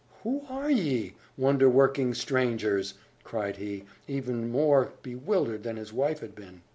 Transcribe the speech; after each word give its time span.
"Who 0.23 0.43
are 0.49 0.71
ye, 0.71 1.13
wonder 1.37 1.69
working 1.69 2.15
strangers!" 2.15 2.95
cried 3.23 3.57
he, 3.57 3.83
even 4.07 4.49
more 4.49 4.93
bewildered 5.03 5.61
than 5.61 5.77
his 5.77 5.93
wife 5.93 6.21
had 6.21 6.33
been. 6.33 6.63